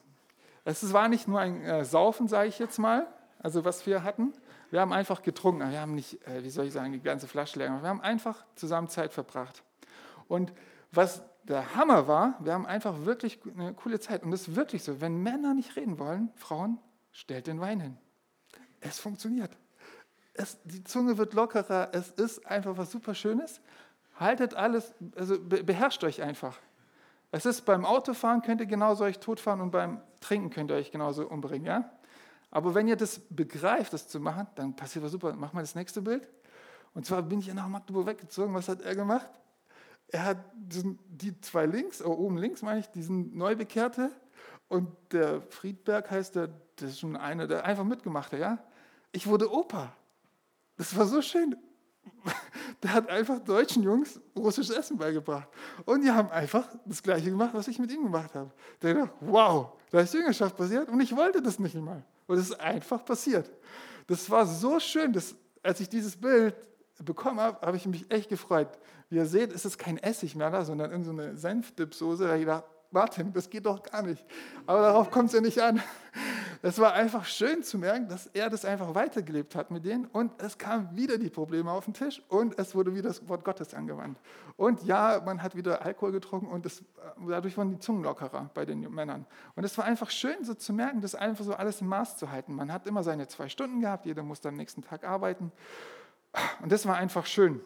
[0.64, 3.06] Es war nicht nur ein äh, Saufen, sage ich jetzt mal,
[3.42, 4.32] also was wir hatten.
[4.70, 5.70] Wir haben einfach getrunken.
[5.70, 7.78] Wir haben nicht, äh, wie soll ich sagen, die ganze Flasche leer.
[7.80, 9.62] Wir haben einfach zusammen Zeit verbracht.
[10.28, 10.52] Und
[10.92, 14.22] was der Hammer war, wir haben einfach wirklich eine coole Zeit.
[14.22, 16.78] Und es ist wirklich so, wenn Männer nicht reden wollen, Frauen,
[17.12, 17.98] stellt den Wein hin.
[18.80, 19.50] Es funktioniert.
[20.32, 21.90] Es, die Zunge wird lockerer.
[21.92, 23.60] Es ist einfach was super Schönes.
[24.14, 26.56] Haltet alles, also beherrscht euch einfach.
[27.32, 30.90] Es ist beim Autofahren könnt ihr genauso euch totfahren und beim Trinken könnt ihr euch
[30.90, 31.90] genauso umbringen, ja?
[32.50, 35.34] Aber wenn ihr das begreift, das zu machen, dann passiert was super.
[35.36, 36.28] Mach mal das nächste Bild.
[36.94, 38.52] Und zwar bin ich ja nach Magdeburg weggezogen.
[38.54, 39.30] Was hat er gemacht?
[40.12, 44.10] Er hat die zwei links, oh, oben links meine ich, diesen Neubekehrte
[44.68, 48.58] und der Friedberg heißt der, das ist schon einer, der einfach mitgemacht hat, ja?
[49.12, 49.92] Ich wurde Opa.
[50.76, 51.56] Das war so schön.
[52.82, 55.48] Der hat einfach deutschen Jungs russisches Essen beigebracht.
[55.84, 58.50] Und die haben einfach das Gleiche gemacht, was ich mit ihm gemacht habe.
[58.80, 62.02] Der dachte, wow, da ist Jüngerschaft passiert und ich wollte das nicht mal.
[62.26, 63.50] Und es ist einfach passiert.
[64.06, 66.54] Das war so schön, dass, als ich dieses Bild
[67.04, 68.68] bekommen habe, habe ich mich echt gefreut.
[69.10, 72.26] Wie ihr seht, ist es kein Essig mehr da, sondern irgendeine so Senfdipsoße.
[72.26, 74.24] Da ich gedacht, Martin, das geht doch gar nicht.
[74.66, 75.82] Aber darauf kommt es ja nicht an.
[76.62, 80.30] Es war einfach schön zu merken, dass er das einfach weitergelebt hat mit denen und
[80.42, 83.72] es kamen wieder die Probleme auf den Tisch und es wurde wieder das Wort Gottes
[83.72, 84.18] angewandt.
[84.58, 86.82] Und ja, man hat wieder Alkohol getrunken und das,
[87.26, 89.24] dadurch waren die Zungen lockerer bei den Männern.
[89.56, 92.30] Und es war einfach schön so zu merken, das einfach so alles im Maß zu
[92.30, 92.54] halten.
[92.54, 95.50] Man hat immer seine zwei Stunden gehabt, jeder musste am nächsten Tag arbeiten.
[96.60, 97.60] Und das war einfach schön.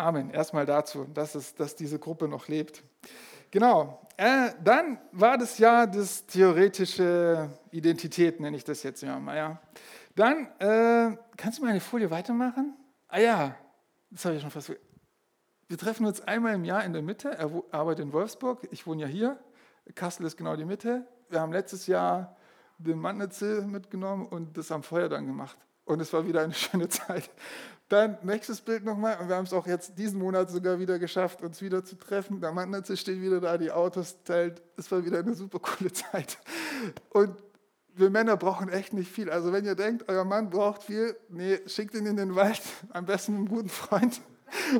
[0.00, 0.30] Amen.
[0.30, 2.82] Erstmal dazu, dass, es, dass diese Gruppe noch lebt.
[3.50, 4.00] Genau.
[4.16, 9.36] Äh, dann war das ja das theoretische Identität, nenne ich das jetzt mal.
[9.36, 9.60] Ja.
[10.14, 12.74] Dann, äh, kannst du mal eine Folie weitermachen?
[13.08, 13.56] Ah ja,
[14.10, 14.72] das habe ich schon fast.
[15.68, 17.30] Wir treffen uns einmal im Jahr in der Mitte.
[17.36, 18.66] Er arbeitet in Wolfsburg.
[18.70, 19.38] Ich wohne ja hier.
[19.94, 21.06] Kassel ist genau die Mitte.
[21.28, 22.36] Wir haben letztes Jahr
[22.78, 25.58] den Mannitzel mitgenommen und das am Feuer dann gemacht.
[25.90, 27.28] Und es war wieder eine schöne Zeit.
[27.88, 29.18] Dann nächstes Bild nochmal.
[29.18, 32.40] Und wir haben es auch jetzt diesen Monat sogar wieder geschafft, uns wieder zu treffen.
[32.40, 34.62] Der Mann steht wieder da, die Autos teilt.
[34.76, 36.38] Es war wieder eine super coole Zeit.
[37.10, 37.34] Und
[37.96, 39.30] wir Männer brauchen echt nicht viel.
[39.30, 43.04] Also wenn ihr denkt, euer Mann braucht viel, nee, schickt ihn in den Wald, am
[43.04, 44.20] besten mit einem guten Freund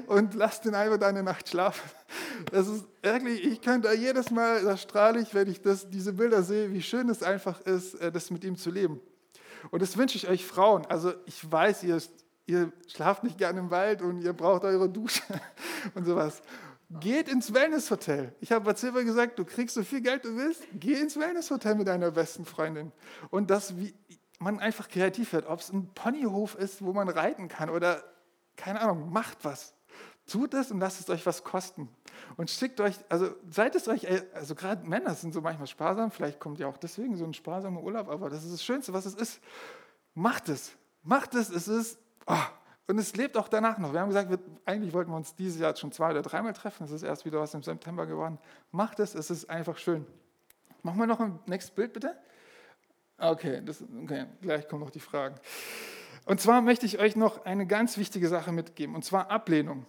[0.07, 1.91] und lasst ihn einfach eine Nacht schlafen.
[2.53, 6.13] Das ist wirklich, ich kann da jedes Mal, da strahle ich, wenn ich das, diese
[6.13, 9.01] Bilder sehe, wie schön es einfach ist, äh, das mit ihm zu leben.
[9.71, 10.87] Und das wünsche ich euch Frauen.
[10.87, 12.01] Also ich weiß, ihr,
[12.47, 15.23] ihr schlaft nicht gerne im Wald und ihr braucht eure Dusche
[15.95, 16.43] und sowas.
[17.01, 18.35] Geht ins Wellnesshotel.
[18.41, 21.77] Ich habe bei Silber gesagt, du kriegst so viel Geld du willst, geh ins Wellnesshotel
[21.77, 22.91] mit deiner besten Freundin.
[23.31, 23.75] Und dass
[24.41, 28.03] man einfach kreativ wird, ob es ein Ponyhof ist, wo man reiten kann oder
[28.57, 29.75] keine Ahnung, macht was.
[30.31, 31.89] Tut es und lasst es euch was kosten.
[32.37, 36.39] Und schickt euch, also seid es euch, also gerade Männer sind so manchmal sparsam, vielleicht
[36.39, 39.15] kommt ja auch deswegen so ein sparsamer Urlaub, aber das ist das Schönste, was es
[39.15, 39.41] ist.
[40.15, 42.37] Macht es, macht es, es ist, oh,
[42.87, 43.93] und es lebt auch danach noch.
[43.93, 46.85] Wir haben gesagt, wir, eigentlich wollten wir uns dieses Jahr schon zwei oder dreimal treffen,
[46.85, 48.39] es ist erst wieder was im September geworden.
[48.71, 50.07] Macht es, es ist einfach schön.
[50.83, 52.17] Machen wir noch ein nächstes Bild bitte.
[53.19, 55.35] Okay, das, okay, gleich kommen noch die Fragen.
[56.25, 59.87] Und zwar möchte ich euch noch eine ganz wichtige Sache mitgeben, und zwar Ablehnung.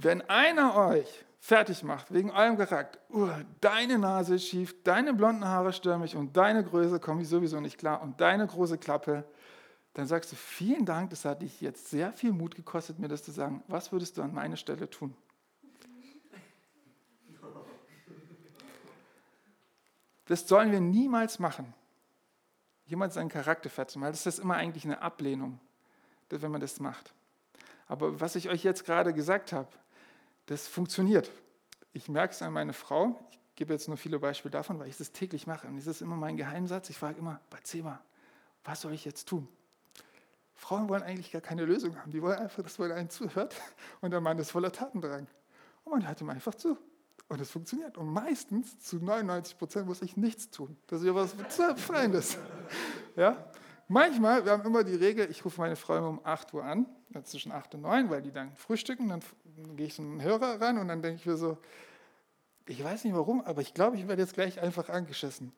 [0.00, 3.30] Wenn einer euch fertig macht wegen eurem Charakter, uh,
[3.60, 7.58] deine Nase ist schief, deine blonden Haare stören mich und deine Größe komme ich sowieso
[7.60, 9.24] nicht klar und deine große Klappe,
[9.94, 13.24] dann sagst du, vielen Dank, das hat dich jetzt sehr viel Mut gekostet, mir das
[13.24, 13.64] zu sagen.
[13.66, 15.16] Was würdest du an meiner Stelle tun?
[20.26, 21.74] Das sollen wir niemals machen.
[22.84, 24.12] Jemand seinen Charakter fertig machen.
[24.12, 25.58] Das ist immer eigentlich eine Ablehnung,
[26.28, 27.12] wenn man das macht.
[27.88, 29.68] Aber was ich euch jetzt gerade gesagt habe,
[30.48, 31.30] das funktioniert.
[31.92, 33.20] Ich merke es an meiner Frau.
[33.30, 35.66] Ich gebe jetzt nur viele Beispiele davon, weil ich das täglich mache.
[35.66, 36.90] Und das ist immer mein Geheimsatz.
[36.90, 38.00] Ich frage immer, Batseba,
[38.64, 39.46] was soll ich jetzt tun?
[40.54, 42.10] Frauen wollen eigentlich gar keine Lösung haben.
[42.10, 43.54] Die wollen einfach, dass man einen zuhört
[44.00, 45.26] und der Mann ist voller Tatendrang.
[45.84, 46.78] Und man hört ihm einfach zu.
[47.28, 47.98] Und es funktioniert.
[47.98, 50.78] Und meistens, zu 99 Prozent, muss ich nichts tun.
[50.86, 52.38] Das ist ja was Befreiendes.
[53.16, 53.50] Ja?
[53.86, 56.86] Manchmal, wir haben immer die Regel, ich rufe meine Frau um 8 Uhr an,
[57.24, 59.08] zwischen 8 und 9, weil die dann frühstücken.
[59.08, 59.22] Dann
[59.76, 61.58] gehe ich so einen Hörer ran und dann denke ich mir so,
[62.66, 65.52] ich weiß nicht warum, aber ich glaube, ich werde jetzt gleich einfach angeschissen.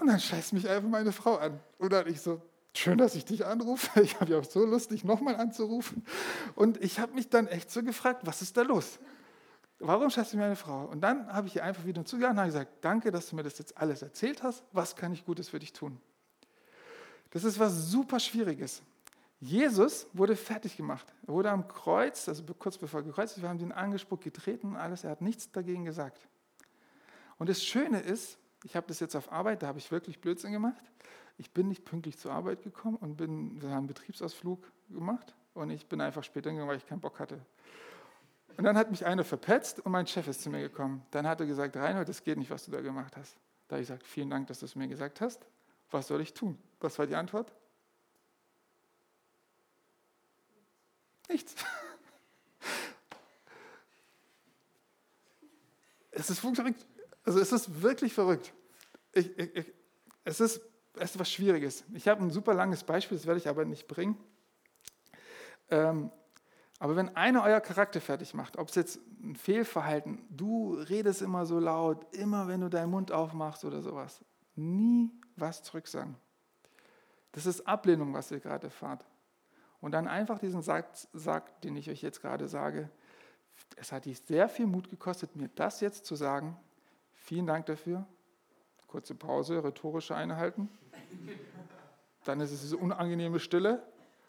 [0.00, 1.60] Und dann scheißt mich einfach meine Frau an.
[1.78, 2.42] Und dann ich so,
[2.74, 4.00] schön, dass ich dich anrufe.
[4.02, 6.04] Ich habe ja auch so Lust, dich nochmal anzurufen.
[6.54, 8.98] Und ich habe mich dann echt so gefragt, was ist da los?
[9.78, 10.86] Warum scheißt du meine Frau?
[10.86, 13.42] Und dann habe ich ihr einfach wieder zugehört und habe gesagt, danke, dass du mir
[13.42, 14.64] das jetzt alles erzählt hast.
[14.72, 16.00] Was kann ich Gutes für dich tun?
[17.30, 18.82] Das ist was super Schwieriges.
[19.38, 21.06] Jesus wurde fertig gemacht.
[21.26, 24.68] Er wurde am Kreuz, also kurz bevor er gekreuzt ist, wir haben den angespuckt, getreten
[24.68, 25.04] und alles.
[25.04, 26.26] Er hat nichts dagegen gesagt.
[27.38, 30.52] Und das Schöne ist, ich habe das jetzt auf Arbeit, da habe ich wirklich Blödsinn
[30.52, 30.82] gemacht.
[31.38, 35.68] Ich bin nicht pünktlich zur Arbeit gekommen und bin, wir haben einen Betriebsausflug gemacht und
[35.68, 37.40] ich bin einfach später gegangen, weil ich keinen Bock hatte.
[38.56, 41.04] Und dann hat mich einer verpetzt und mein Chef ist zu mir gekommen.
[41.10, 43.36] Dann hat er gesagt, Reinhold, das geht nicht, was du da gemacht hast.
[43.68, 45.44] Da habe ich gesagt, vielen Dank, dass du es mir gesagt hast.
[45.90, 46.58] Was soll ich tun?
[46.80, 47.52] Was war die Antwort?
[51.28, 51.54] Nichts.
[56.10, 56.86] Es ist verrückt.
[57.24, 58.54] Also es ist wirklich verrückt.
[59.12, 59.74] Ich, ich, ich,
[60.24, 60.60] es, ist,
[60.94, 61.84] es ist was Schwieriges.
[61.92, 64.16] Ich habe ein super langes Beispiel, das werde ich aber nicht bringen.
[65.68, 66.10] Ähm,
[66.78, 71.46] aber wenn einer euer Charakter fertig macht, ob es jetzt ein Fehlverhalten, du redest immer
[71.46, 74.20] so laut, immer wenn du deinen Mund aufmachst oder sowas,
[74.54, 76.16] nie was zurücksagen.
[77.32, 79.04] Das ist Ablehnung, was ihr gerade erfahrt.
[79.80, 82.90] Und dann einfach diesen Satz sagt, den ich euch jetzt gerade sage,
[83.76, 86.56] es hat dich sehr viel Mut gekostet, mir das jetzt zu sagen,
[87.26, 88.06] Vielen Dank dafür.
[88.86, 90.68] Kurze Pause, rhetorische Einhalten.
[92.24, 93.82] Dann ist es diese unangenehme Stille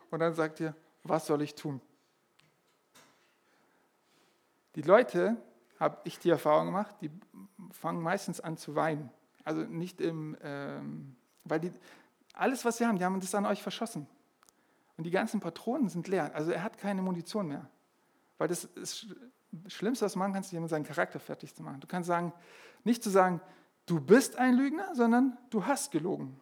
[0.10, 1.80] und dann sagt ihr, was soll ich tun?
[4.74, 5.38] Die Leute,
[5.80, 7.12] habe ich die Erfahrung gemacht, die
[7.70, 9.12] fangen meistens an zu weinen.
[9.44, 11.72] Also nicht im, ähm, weil die,
[12.34, 14.08] alles, was sie haben, die haben das an euch verschossen.
[14.98, 16.34] Und die ganzen Patronen sind leer.
[16.36, 17.70] Also er hat keine Munition mehr.
[18.38, 19.08] Weil das ist
[19.52, 21.80] das Schlimmste, was du machen kannst, ist jemanden seinen Charakter fertig zu machen.
[21.80, 22.34] Du kannst sagen,
[22.84, 23.42] nicht zu sagen,
[23.86, 26.40] du bist ein Lügner, sondern du hast gelogen.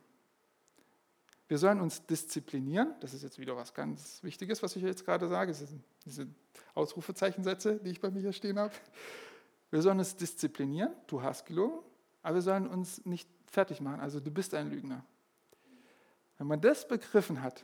[1.47, 2.95] Wir sollen uns disziplinieren.
[3.01, 5.51] Das ist jetzt wieder was ganz Wichtiges, was ich jetzt gerade sage.
[5.51, 6.27] Das sind diese
[6.73, 8.73] Ausrufezeichensätze, die ich bei mir hier stehen habe.
[9.69, 10.91] Wir sollen uns disziplinieren.
[11.07, 11.79] Du hast gelogen,
[12.23, 13.99] aber wir sollen uns nicht fertig machen.
[13.99, 15.05] Also du bist ein Lügner.
[16.37, 17.63] Wenn man das begriffen hat,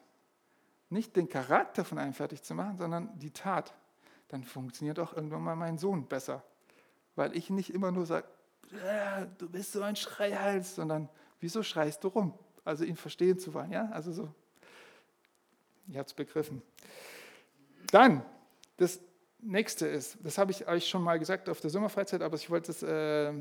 [0.91, 3.73] nicht den Charakter von einem fertig zu machen, sondern die Tat,
[4.27, 6.43] dann funktioniert auch irgendwann mal mein Sohn besser.
[7.15, 8.27] Weil ich nicht immer nur sage,
[9.37, 12.33] du bist so ein Schreihals, sondern wieso schreist du rum?
[12.63, 13.89] Also ihn verstehen zu wollen, ja?
[13.91, 14.29] Also so,
[15.87, 16.61] ihr habt es begriffen.
[17.91, 18.23] Dann,
[18.77, 18.99] das
[19.39, 22.71] nächste ist, das habe ich euch schon mal gesagt auf der Sommerfreizeit, aber ich wollte
[22.71, 23.33] es äh,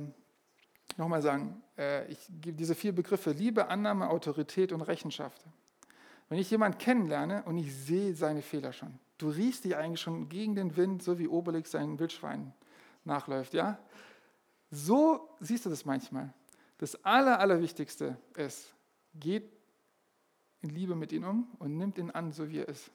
[0.96, 1.62] nochmal sagen.
[1.76, 5.44] Äh, ich gebe diese vier Begriffe, Liebe, Annahme, Autorität und Rechenschaft.
[6.30, 10.28] Wenn ich jemanden kennenlerne und ich sehe seine Fehler schon, du riechst dich eigentlich schon
[10.28, 12.54] gegen den Wind, so wie Obelix seinen Wildschwein
[13.04, 13.78] nachläuft, ja?
[14.70, 16.32] So siehst du das manchmal.
[16.78, 18.72] Das Aller, Allerwichtigste ist,
[19.14, 19.50] geht
[20.60, 22.92] in Liebe mit ihm um und nimmt ihn an, so wie er ist.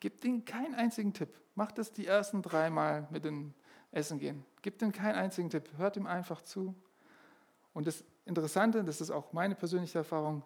[0.00, 1.28] Gib ihm keinen einzigen Tipp.
[1.54, 3.54] Macht das die ersten dreimal mit dem
[3.92, 4.44] Essen gehen.
[4.60, 5.70] Gib ihm keinen einzigen Tipp.
[5.76, 6.74] Hört ihm einfach zu.
[7.74, 10.42] Und das Interessante, das ist auch meine persönliche Erfahrung,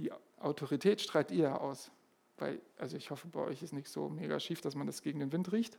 [0.00, 1.90] die Autorität strahlt ihr aus.
[2.38, 5.20] Weil, also ich hoffe, bei euch ist nicht so mega schief, dass man das gegen
[5.20, 5.78] den Wind riecht.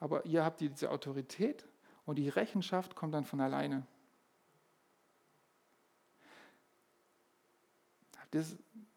[0.00, 1.64] Aber ihr habt diese Autorität
[2.04, 3.86] und die Rechenschaft kommt dann von alleine.
[8.32, 8.56] Das,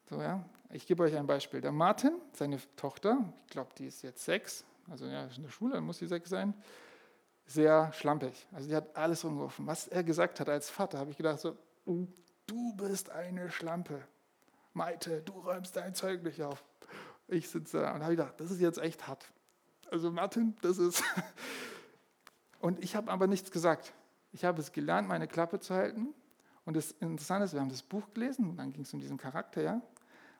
[0.09, 0.43] so, ja?
[0.71, 1.61] Ich gebe euch ein Beispiel.
[1.61, 5.75] Der Martin, seine Tochter, ich glaube, die ist jetzt sechs, also ja, in der Schule,
[5.75, 6.55] dann muss sie sechs sein,
[7.45, 8.47] sehr schlampig.
[8.51, 9.67] Also die hat alles umgeworfen.
[9.67, 11.55] Was er gesagt hat als Vater, habe ich gedacht, so,
[11.85, 14.01] du bist eine Schlampe.
[14.73, 16.63] Maite, du räumst dein Zeug nicht auf.
[17.27, 19.31] Ich sitze da und habe gedacht, das ist jetzt echt hart.
[19.89, 21.03] Also Martin, das ist
[22.59, 23.93] und ich habe aber nichts gesagt.
[24.31, 26.13] Ich habe es gelernt, meine Klappe zu halten.
[26.65, 29.17] Und das Interessante ist, wir haben das Buch gelesen, und dann ging es um diesen
[29.17, 29.81] Charakter, ja.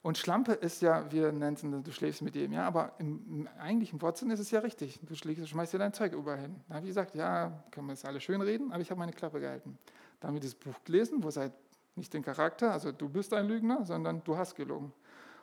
[0.02, 4.02] Und Schlampe ist ja, wir nennen es, du schläfst mit ihm, ja, aber im, eigentlichen
[4.02, 5.00] Wortsinn ist es ja richtig.
[5.04, 6.56] Du schlägst, schmeißt dir dein Zeug überall hin.
[6.68, 9.14] Da habe ich gesagt, ja, können wir jetzt alle schön reden, aber ich habe meine
[9.14, 9.78] Klappe gehalten.
[10.20, 11.54] Dann haben wir das Buch gelesen, wo halt
[11.96, 14.94] nicht den Charakter, also du bist ein Lügner, sondern du hast gelogen.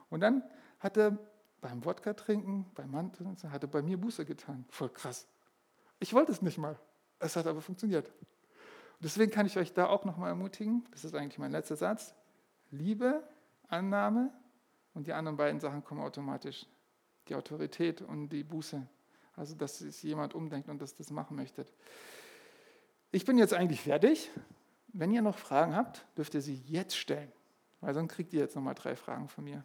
[0.08, 0.42] Und dann
[0.80, 1.16] hat er
[1.60, 4.64] beim Wodka trinken, beim Mantel, hat er bei mir Buße getan.
[4.70, 5.26] Voll krass.
[5.98, 6.78] Ich wollte es nicht mal.
[7.18, 8.10] Es hat aber funktioniert.
[9.00, 12.14] Deswegen kann ich euch da auch nochmal ermutigen, das ist eigentlich mein letzter Satz,
[12.70, 13.22] Liebe,
[13.68, 14.32] Annahme
[14.94, 16.66] und die anderen beiden Sachen kommen automatisch.
[17.28, 18.86] Die Autorität und die Buße.
[19.36, 21.64] Also, dass sich jemand umdenkt und dass das machen möchte.
[23.12, 24.30] Ich bin jetzt eigentlich fertig.
[24.92, 27.30] Wenn ihr noch Fragen habt, dürft ihr sie jetzt stellen,
[27.80, 29.64] weil sonst kriegt ihr jetzt nochmal drei Fragen von mir.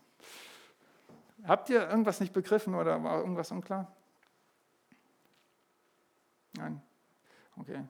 [1.43, 3.91] Habt ihr irgendwas nicht begriffen oder war irgendwas unklar?
[6.57, 6.81] Nein?
[7.57, 7.83] Okay.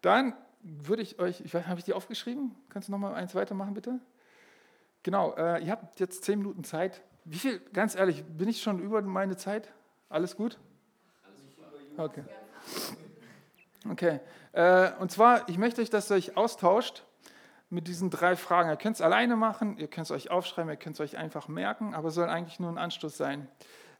[0.00, 2.54] Dann würde ich euch, ich weiß, habe ich die aufgeschrieben?
[2.68, 4.00] Kannst du nochmal eins weitermachen, bitte?
[5.02, 7.02] Genau, äh, ihr habt jetzt zehn Minuten Zeit.
[7.24, 9.72] Wie viel, ganz ehrlich, bin ich schon über meine Zeit?
[10.08, 10.58] Alles gut?
[11.96, 12.24] Okay.
[13.88, 14.20] Okay.
[14.52, 17.04] Äh, und zwar, ich möchte euch, dass ihr euch austauscht
[17.70, 18.68] mit diesen drei Fragen.
[18.68, 21.48] Ihr könnt es alleine machen, ihr könnt es euch aufschreiben, ihr könnt es euch einfach
[21.48, 23.48] merken, aber es soll eigentlich nur ein Anstoß sein,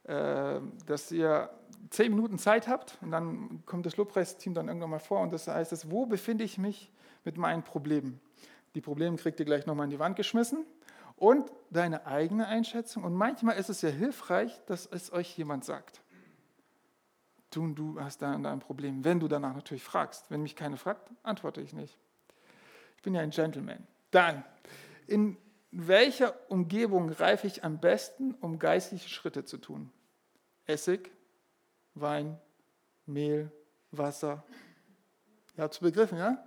[0.03, 1.49] äh, dass ihr
[1.89, 5.47] zehn Minuten Zeit habt und dann kommt das Lobpreisteam dann irgendwann mal vor und das
[5.47, 6.91] heißt es, wo befinde ich mich
[7.25, 8.21] mit meinen Problemen?
[8.75, 10.65] Die Probleme kriegt ihr gleich nochmal in die Wand geschmissen
[11.15, 13.03] und deine eigene Einschätzung.
[13.03, 16.02] Und manchmal ist es ja hilfreich, dass es euch jemand sagt.
[17.53, 19.03] Du, du hast da ein Problem.
[19.03, 20.29] Wenn du danach natürlich fragst.
[20.29, 21.97] Wenn mich keiner fragt, antworte ich nicht.
[22.97, 23.85] Ich bin ja ein Gentleman.
[24.11, 24.43] Dann,
[25.07, 25.37] in
[25.71, 29.91] welcher Umgebung reife ich am besten, um geistliche Schritte zu tun?
[30.65, 31.11] Essig,
[31.95, 32.39] Wein,
[33.05, 33.51] Mehl,
[33.91, 34.43] Wasser.
[35.55, 36.43] Ihr habt es begriffen, ja?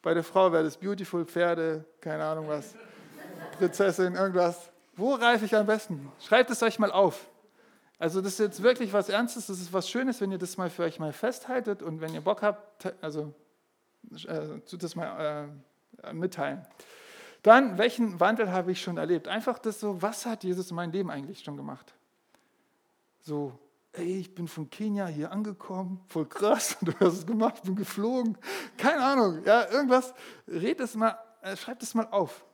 [0.00, 2.76] Bei der Frau wäre das Beautiful, Pferde, keine Ahnung was,
[3.58, 4.70] Prinzessin, irgendwas.
[4.94, 6.10] Wo reife ich am besten?
[6.20, 7.26] Schreibt es euch mal auf.
[7.98, 10.68] Also das ist jetzt wirklich was Ernstes, das ist was Schönes, wenn ihr das mal
[10.68, 13.34] für euch mal festhaltet und wenn ihr Bock habt, also
[14.26, 15.48] äh, das mal
[16.02, 16.66] äh, mitteilen.
[17.42, 19.28] Dann, welchen Wandel habe ich schon erlebt?
[19.28, 21.94] Einfach das so, was hat Jesus in meinem Leben eigentlich schon gemacht?
[23.20, 23.58] So,
[23.92, 28.36] ey, ich bin von Kenia hier angekommen, voll krass, du hast es gemacht, bin geflogen,
[28.76, 30.12] keine Ahnung, ja, irgendwas,
[30.46, 32.44] red es mal, äh, schreibt es mal auf.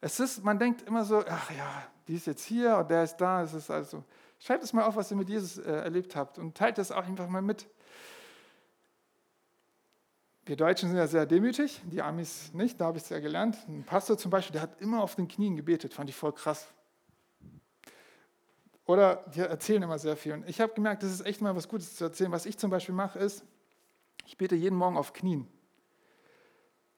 [0.00, 3.16] Es ist, man denkt immer so, ach ja, die ist jetzt hier und der ist
[3.16, 4.02] da, es ist also,
[4.42, 7.06] schreibt es mal auf, was ihr mit Jesus äh, erlebt habt und teilt das auch
[7.06, 7.66] einfach mal mit.
[10.44, 13.56] Wir Deutschen sind ja sehr demütig, die Amis nicht, da habe ich es ja gelernt.
[13.68, 16.66] Ein Pastor zum Beispiel, der hat immer auf den Knien gebetet, fand ich voll krass.
[18.84, 20.32] Oder die erzählen immer sehr viel.
[20.32, 22.32] Und ich habe gemerkt, das ist echt mal was Gutes zu erzählen.
[22.32, 23.44] Was ich zum Beispiel mache, ist,
[24.26, 25.46] ich bete jeden Morgen auf Knien.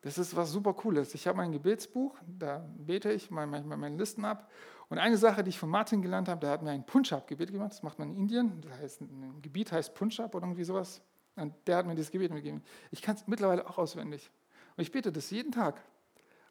[0.00, 1.14] Das ist was super Cooles.
[1.14, 4.50] Ich habe mein Gebetsbuch, da bete ich manchmal meine Listen ab.
[4.88, 7.72] Und eine Sache, die ich von Martin gelernt habe, der hat mir ein Punjab-Gebet gemacht.
[7.72, 8.60] Das macht man in Indien.
[8.60, 11.00] Das heißt, ein Gebiet heißt Punjab oder irgendwie sowas.
[11.36, 12.62] Und der hat mir dieses Gebet mitgegeben.
[12.90, 14.30] Ich kann es mittlerweile auch auswendig.
[14.76, 15.82] Und ich bete das jeden Tag.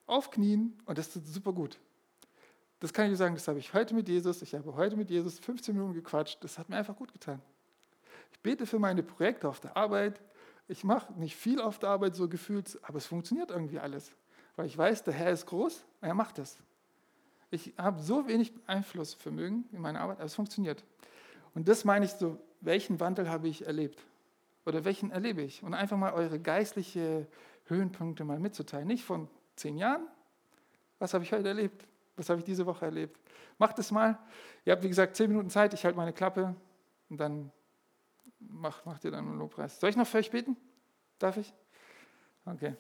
[0.06, 1.80] Auf Knien und das ist super gut.
[2.80, 4.42] Das kann ich sagen, das habe ich heute mit Jesus.
[4.42, 6.44] Ich habe heute mit Jesus 15 Minuten gequatscht.
[6.44, 7.42] Das hat mir einfach gut getan.
[8.34, 10.20] Ich bete für meine Projekte auf der Arbeit.
[10.68, 14.12] Ich mache nicht viel auf der Arbeit so gefühlt, aber es funktioniert irgendwie alles.
[14.58, 16.58] Weil ich weiß, der Herr ist groß, er macht es.
[17.54, 20.84] Ich habe so wenig Einflussvermögen in meiner Arbeit, aber es funktioniert.
[21.54, 24.04] Und das meine ich so, welchen Wandel habe ich erlebt?
[24.66, 25.62] Oder welchen erlebe ich?
[25.62, 27.28] Und einfach mal eure geistliche
[27.66, 28.88] Höhenpunkte mal mitzuteilen.
[28.88, 30.08] Nicht von zehn Jahren.
[30.98, 31.86] Was habe ich heute erlebt?
[32.16, 33.20] Was habe ich diese Woche erlebt?
[33.60, 34.18] Macht es mal.
[34.66, 35.76] Ihr habt, wie gesagt, zehn Minuten Zeit.
[35.76, 36.56] Ich halte meine Klappe
[37.10, 37.52] und dann
[38.40, 39.80] macht, macht ihr dann einen Lobpreis.
[39.80, 40.58] Soll ich noch für euch beten?
[41.20, 41.54] Darf ich?
[42.46, 42.76] Okay.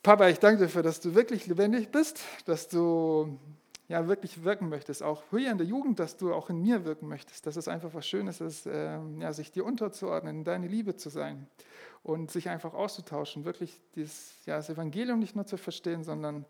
[0.00, 3.36] Papa, ich danke dir dafür, dass du wirklich lebendig bist, dass du
[3.88, 7.08] ja, wirklich wirken möchtest, auch hier in der Jugend, dass du auch in mir wirken
[7.08, 10.96] möchtest, dass es einfach was Schönes ist, äh, ja, sich dir unterzuordnen, in deine Liebe
[10.96, 11.46] zu sein
[12.02, 16.46] und sich einfach auszutauschen, wirklich dieses, ja, das Evangelium nicht nur zu verstehen, sondern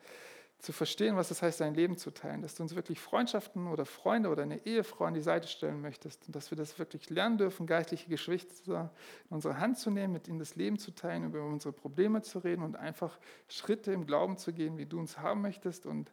[0.64, 3.85] zu verstehen, was es heißt, sein Leben zu teilen, dass du uns wirklich Freundschaften oder
[3.85, 7.38] Freunde oder eine Ehefrau an die Seite stellen möchtest und dass wir das wirklich lernen
[7.38, 8.90] dürfen, geistliche Geschwister
[9.29, 12.38] in unsere Hand zu nehmen, mit ihnen das Leben zu teilen, über unsere Probleme zu
[12.38, 16.11] reden und einfach Schritte im Glauben zu gehen, wie du uns haben möchtest und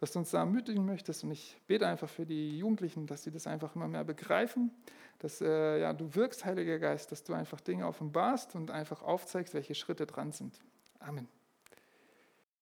[0.00, 1.22] dass du uns da ermutigen möchtest.
[1.22, 4.72] Und ich bete einfach für die Jugendlichen, dass sie das einfach immer mehr begreifen,
[5.20, 9.54] dass äh, ja, du wirkst, Heiliger Geist, dass du einfach Dinge offenbarst und einfach aufzeigst,
[9.54, 10.58] welche Schritte dran sind.
[10.98, 11.28] Amen.